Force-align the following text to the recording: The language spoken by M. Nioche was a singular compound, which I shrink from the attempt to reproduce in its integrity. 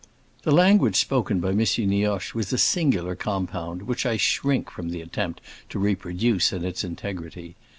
The 0.41 0.51
language 0.51 0.95
spoken 0.95 1.39
by 1.39 1.49
M. 1.51 1.59
Nioche 1.77 2.33
was 2.33 2.51
a 2.51 2.57
singular 2.57 3.13
compound, 3.13 3.83
which 3.83 4.03
I 4.03 4.17
shrink 4.17 4.71
from 4.71 4.89
the 4.89 4.99
attempt 5.01 5.41
to 5.69 5.77
reproduce 5.77 6.51
in 6.51 6.65
its 6.65 6.83
integrity. 6.83 7.55